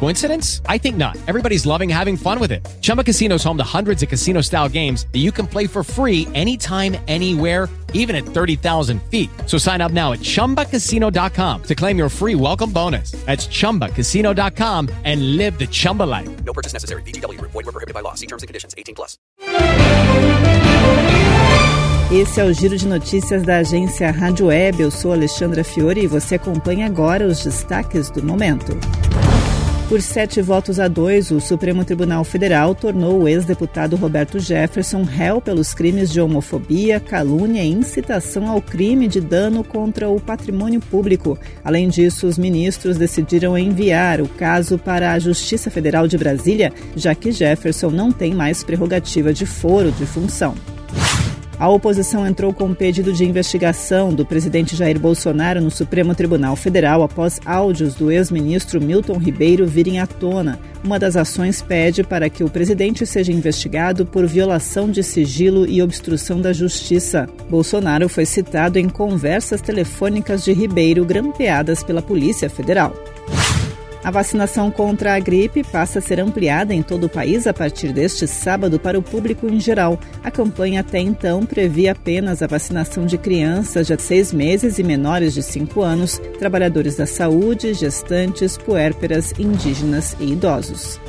Coincidence? 0.00 0.60
I 0.66 0.78
think 0.78 0.96
not. 0.96 1.16
Everybody's 1.26 1.64
loving 1.64 1.88
having 1.88 2.16
fun 2.16 2.38
with 2.38 2.52
it. 2.52 2.66
Chumba 2.82 3.02
Casino 3.02 3.36
is 3.36 3.44
home 3.44 3.56
to 3.56 3.64
hundreds 3.64 4.02
of 4.02 4.08
casino 4.08 4.42
style 4.42 4.68
games 4.68 5.06
that 5.12 5.20
you 5.20 5.32
can 5.32 5.46
play 5.46 5.66
for 5.66 5.82
free 5.82 6.28
anytime, 6.34 6.96
anywhere, 7.08 7.68
even 7.94 8.14
at 8.14 8.24
30,000 8.24 9.00
feet. 9.04 9.30
So 9.46 9.56
sign 9.56 9.80
up 9.80 9.92
now 9.92 10.12
at 10.12 10.20
chumbacasino.com 10.20 11.62
to 11.62 11.74
claim 11.74 11.96
your 11.96 12.10
free 12.10 12.34
welcome 12.34 12.70
bonus. 12.70 13.12
That's 13.24 13.46
chumbacasino.com 13.46 14.90
and 15.04 15.36
live 15.38 15.58
the 15.58 15.66
Chumba 15.66 16.02
life. 16.02 16.44
No 16.44 16.52
purchase 16.52 16.74
necessary. 16.74 17.02
VGW 17.02 17.38
Group. 17.38 17.52
Void 17.52 17.64
were 17.64 17.72
prohibited 17.72 17.94
by 17.94 18.00
law. 18.00 18.14
See 18.14 18.26
terms 18.26 18.42
and 18.42 18.48
conditions. 18.48 18.74
18 18.76 18.94
plus. 18.94 19.16
Esse 22.12 22.40
é 22.40 22.44
o 22.44 22.52
Giro 22.52 22.76
de 22.76 22.86
Notícias 22.86 23.42
da 23.42 23.56
agência 23.56 24.10
Rádio 24.10 24.46
Web. 24.46 24.82
Eu 24.82 24.90
sou 24.90 25.12
Alexandra 25.12 25.64
Fiore 25.64 26.02
e 26.02 26.06
você 26.06 26.36
acompanha 26.36 26.86
agora 26.86 27.26
os 27.26 27.42
destaques 27.42 28.10
do 28.10 28.22
momento. 28.22 28.78
Por 29.88 30.00
sete 30.00 30.40
votos 30.40 30.80
a 30.80 30.88
dois, 30.88 31.30
o 31.30 31.38
Supremo 31.38 31.84
Tribunal 31.84 32.24
Federal 32.24 32.74
tornou 32.74 33.22
o 33.22 33.28
ex-deputado 33.28 33.96
Roberto 33.96 34.38
Jefferson 34.40 35.02
réu 35.02 35.42
pelos 35.42 35.74
crimes 35.74 36.10
de 36.10 36.22
homofobia, 36.22 36.98
calúnia 36.98 37.62
e 37.62 37.70
incitação 37.70 38.48
ao 38.48 38.62
crime 38.62 39.06
de 39.06 39.20
dano 39.20 39.62
contra 39.62 40.08
o 40.08 40.18
patrimônio 40.18 40.80
público. 40.80 41.38
Além 41.62 41.88
disso, 41.88 42.26
os 42.26 42.38
ministros 42.38 42.96
decidiram 42.96 43.58
enviar 43.58 44.22
o 44.22 44.28
caso 44.28 44.78
para 44.78 45.12
a 45.12 45.18
Justiça 45.18 45.70
Federal 45.70 46.08
de 46.08 46.16
Brasília, 46.16 46.72
já 46.96 47.14
que 47.14 47.30
Jefferson 47.30 47.90
não 47.90 48.10
tem 48.10 48.34
mais 48.34 48.64
prerrogativa 48.64 49.34
de 49.34 49.44
foro 49.44 49.92
de 49.92 50.06
função. 50.06 50.54
A 51.64 51.68
oposição 51.70 52.26
entrou 52.26 52.52
com 52.52 52.64
um 52.64 52.74
pedido 52.74 53.10
de 53.10 53.24
investigação 53.24 54.12
do 54.12 54.26
presidente 54.26 54.76
Jair 54.76 55.00
Bolsonaro 55.00 55.62
no 55.62 55.70
Supremo 55.70 56.14
Tribunal 56.14 56.54
Federal 56.56 57.02
após 57.02 57.40
áudios 57.42 57.94
do 57.94 58.10
ex-ministro 58.10 58.82
Milton 58.82 59.16
Ribeiro 59.16 59.66
virem 59.66 59.98
à 59.98 60.06
tona. 60.06 60.60
Uma 60.84 60.98
das 60.98 61.16
ações 61.16 61.62
pede 61.62 62.04
para 62.04 62.28
que 62.28 62.44
o 62.44 62.50
presidente 62.50 63.06
seja 63.06 63.32
investigado 63.32 64.04
por 64.04 64.26
violação 64.26 64.90
de 64.90 65.02
sigilo 65.02 65.66
e 65.66 65.80
obstrução 65.82 66.38
da 66.38 66.52
justiça. 66.52 67.26
Bolsonaro 67.48 68.10
foi 68.10 68.26
citado 68.26 68.78
em 68.78 68.86
conversas 68.86 69.62
telefônicas 69.62 70.44
de 70.44 70.52
Ribeiro 70.52 71.02
grampeadas 71.02 71.82
pela 71.82 72.02
Polícia 72.02 72.50
Federal. 72.50 72.92
A 74.04 74.10
vacinação 74.10 74.70
contra 74.70 75.14
a 75.14 75.18
gripe 75.18 75.64
passa 75.64 75.98
a 75.98 76.02
ser 76.02 76.20
ampliada 76.20 76.74
em 76.74 76.82
todo 76.82 77.04
o 77.04 77.08
país 77.08 77.46
a 77.46 77.54
partir 77.54 77.90
deste 77.90 78.26
sábado 78.26 78.78
para 78.78 78.98
o 78.98 79.02
público 79.02 79.48
em 79.48 79.58
geral. 79.58 79.98
A 80.22 80.30
campanha 80.30 80.80
até 80.80 80.98
então 80.98 81.46
previa 81.46 81.92
apenas 81.92 82.42
a 82.42 82.46
vacinação 82.46 83.06
de 83.06 83.16
crianças 83.16 83.86
de 83.86 84.02
seis 84.02 84.30
meses 84.30 84.78
e 84.78 84.82
menores 84.82 85.32
de 85.32 85.42
cinco 85.42 85.80
anos, 85.80 86.20
trabalhadores 86.38 86.96
da 86.96 87.06
saúde, 87.06 87.72
gestantes, 87.72 88.58
puérperas, 88.58 89.32
indígenas 89.38 90.14
e 90.20 90.32
idosos. 90.32 91.00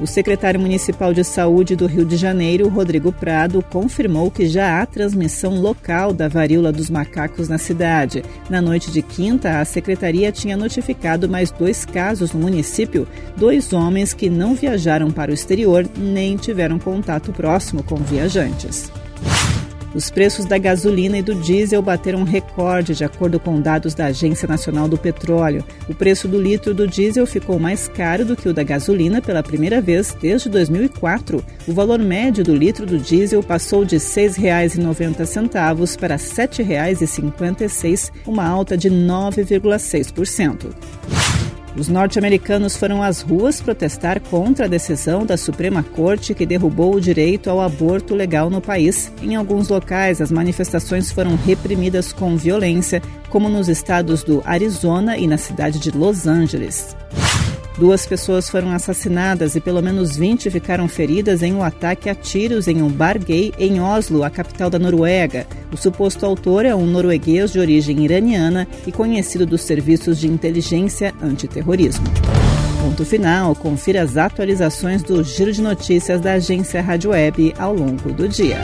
O 0.00 0.06
secretário 0.06 0.60
municipal 0.60 1.12
de 1.12 1.24
saúde 1.24 1.74
do 1.74 1.86
Rio 1.86 2.04
de 2.04 2.16
Janeiro, 2.16 2.68
Rodrigo 2.68 3.10
Prado, 3.10 3.64
confirmou 3.68 4.30
que 4.30 4.46
já 4.46 4.80
há 4.80 4.86
transmissão 4.86 5.60
local 5.60 6.12
da 6.12 6.28
varíola 6.28 6.70
dos 6.70 6.88
macacos 6.88 7.48
na 7.48 7.58
cidade. 7.58 8.22
Na 8.48 8.62
noite 8.62 8.92
de 8.92 9.02
quinta, 9.02 9.58
a 9.58 9.64
secretaria 9.64 10.30
tinha 10.30 10.56
notificado 10.56 11.28
mais 11.28 11.50
dois 11.50 11.84
casos 11.84 12.32
no 12.32 12.38
município, 12.38 13.08
dois 13.36 13.72
homens 13.72 14.14
que 14.14 14.30
não 14.30 14.54
viajaram 14.54 15.10
para 15.10 15.32
o 15.32 15.34
exterior 15.34 15.84
nem 15.96 16.36
tiveram 16.36 16.78
contato 16.78 17.32
próximo 17.32 17.82
com 17.82 17.96
viajantes. 17.96 18.92
Os 19.94 20.10
preços 20.10 20.44
da 20.44 20.58
gasolina 20.58 21.18
e 21.18 21.22
do 21.22 21.34
diesel 21.34 21.80
bateram 21.80 22.22
recorde, 22.22 22.94
de 22.94 23.04
acordo 23.04 23.40
com 23.40 23.60
dados 23.60 23.94
da 23.94 24.06
Agência 24.06 24.46
Nacional 24.46 24.86
do 24.86 24.98
Petróleo. 24.98 25.64
O 25.88 25.94
preço 25.94 26.28
do 26.28 26.40
litro 26.40 26.74
do 26.74 26.86
diesel 26.86 27.26
ficou 27.26 27.58
mais 27.58 27.88
caro 27.88 28.24
do 28.24 28.36
que 28.36 28.48
o 28.48 28.52
da 28.52 28.62
gasolina 28.62 29.22
pela 29.22 29.42
primeira 29.42 29.80
vez 29.80 30.14
desde 30.20 30.50
2004. 30.50 31.42
O 31.66 31.72
valor 31.72 31.98
médio 31.98 32.44
do 32.44 32.54
litro 32.54 32.84
do 32.84 32.98
diesel 32.98 33.42
passou 33.42 33.84
de 33.84 33.96
R$ 33.96 34.02
6,90 34.02 35.96
para 35.98 36.16
R$ 36.16 36.22
7,56, 36.22 38.10
uma 38.26 38.46
alta 38.46 38.76
de 38.76 38.90
9,6%. 38.90 41.17
Os 41.78 41.86
norte-americanos 41.86 42.76
foram 42.76 43.00
às 43.04 43.22
ruas 43.22 43.60
protestar 43.60 44.20
contra 44.20 44.64
a 44.64 44.68
decisão 44.68 45.24
da 45.24 45.36
Suprema 45.36 45.84
Corte 45.84 46.34
que 46.34 46.44
derrubou 46.44 46.96
o 46.96 47.00
direito 47.00 47.48
ao 47.48 47.60
aborto 47.60 48.16
legal 48.16 48.50
no 48.50 48.60
país. 48.60 49.12
Em 49.22 49.36
alguns 49.36 49.68
locais, 49.68 50.20
as 50.20 50.32
manifestações 50.32 51.12
foram 51.12 51.36
reprimidas 51.36 52.12
com 52.12 52.36
violência, 52.36 53.00
como 53.30 53.48
nos 53.48 53.68
estados 53.68 54.24
do 54.24 54.42
Arizona 54.44 55.16
e 55.16 55.28
na 55.28 55.38
cidade 55.38 55.78
de 55.78 55.92
Los 55.92 56.26
Angeles. 56.26 56.96
Duas 57.78 58.04
pessoas 58.04 58.50
foram 58.50 58.72
assassinadas 58.72 59.54
e 59.54 59.60
pelo 59.60 59.80
menos 59.80 60.16
20 60.16 60.50
ficaram 60.50 60.88
feridas 60.88 61.44
em 61.44 61.54
um 61.54 61.62
ataque 61.62 62.10
a 62.10 62.14
tiros 62.14 62.66
em 62.66 62.82
um 62.82 62.88
bar 62.88 63.16
gay 63.20 63.52
em 63.56 63.80
Oslo, 63.80 64.24
a 64.24 64.30
capital 64.30 64.68
da 64.68 64.80
Noruega. 64.80 65.46
O 65.72 65.76
suposto 65.76 66.26
autor 66.26 66.66
é 66.66 66.74
um 66.74 66.84
norueguês 66.84 67.52
de 67.52 67.60
origem 67.60 68.04
iraniana 68.04 68.66
e 68.84 68.90
conhecido 68.90 69.46
dos 69.46 69.60
serviços 69.60 70.18
de 70.18 70.26
inteligência 70.26 71.14
antiterrorismo. 71.22 72.06
Ponto 72.82 73.04
final. 73.04 73.54
Confira 73.54 74.02
as 74.02 74.16
atualizações 74.16 75.02
do 75.04 75.22
Giro 75.22 75.52
de 75.52 75.62
Notícias 75.62 76.20
da 76.20 76.32
agência 76.32 76.82
Rádio 76.82 77.10
Web 77.10 77.54
ao 77.58 77.74
longo 77.74 78.12
do 78.12 78.28
dia. 78.28 78.58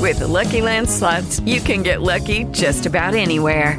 With 0.00 0.18
the 0.18 0.26
Lucky 0.26 0.60
Land 0.60 0.88
slots, 0.88 1.40
you 1.46 1.60
can 1.60 1.84
get 1.84 2.00
lucky 2.00 2.46
just 2.52 2.84
about 2.86 3.14
anywhere. 3.14 3.78